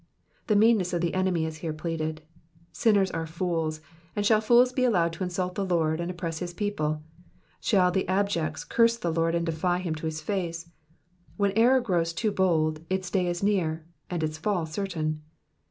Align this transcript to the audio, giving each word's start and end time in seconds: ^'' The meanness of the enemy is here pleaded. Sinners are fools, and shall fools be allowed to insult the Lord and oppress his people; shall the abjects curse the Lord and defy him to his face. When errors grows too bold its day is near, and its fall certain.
^'' 0.43 0.47
The 0.47 0.55
meanness 0.55 0.93
of 0.93 1.01
the 1.01 1.13
enemy 1.13 1.45
is 1.45 1.57
here 1.57 1.73
pleaded. 1.73 2.23
Sinners 2.71 3.11
are 3.11 3.27
fools, 3.27 3.81
and 4.15 4.25
shall 4.25 4.41
fools 4.41 4.73
be 4.73 4.83
allowed 4.83 5.13
to 5.13 5.23
insult 5.23 5.53
the 5.53 5.63
Lord 5.63 5.99
and 6.01 6.09
oppress 6.09 6.39
his 6.39 6.55
people; 6.55 7.03
shall 7.59 7.91
the 7.91 8.05
abjects 8.07 8.63
curse 8.67 8.97
the 8.97 9.13
Lord 9.13 9.35
and 9.35 9.45
defy 9.45 9.77
him 9.77 9.93
to 9.93 10.07
his 10.07 10.19
face. 10.19 10.71
When 11.37 11.51
errors 11.51 11.83
grows 11.85 12.13
too 12.13 12.31
bold 12.31 12.83
its 12.89 13.11
day 13.11 13.27
is 13.27 13.43
near, 13.43 13.85
and 14.09 14.23
its 14.23 14.39
fall 14.39 14.65
certain. 14.65 15.21